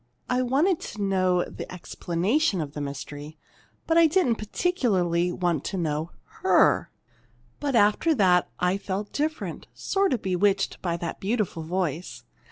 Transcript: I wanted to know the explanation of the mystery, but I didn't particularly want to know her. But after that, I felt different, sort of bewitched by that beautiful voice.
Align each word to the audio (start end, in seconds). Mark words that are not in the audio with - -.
I 0.31 0.41
wanted 0.41 0.79
to 0.79 1.01
know 1.03 1.43
the 1.45 1.71
explanation 1.71 2.59
of 2.59 2.73
the 2.73 2.81
mystery, 2.81 3.37
but 3.85 3.99
I 3.99 4.07
didn't 4.07 4.37
particularly 4.37 5.31
want 5.31 5.63
to 5.65 5.77
know 5.77 6.09
her. 6.41 6.89
But 7.59 7.75
after 7.75 8.15
that, 8.15 8.49
I 8.59 8.79
felt 8.79 9.13
different, 9.13 9.67
sort 9.75 10.11
of 10.13 10.23
bewitched 10.23 10.81
by 10.81 10.97
that 10.97 11.19
beautiful 11.19 11.61
voice. 11.61 12.23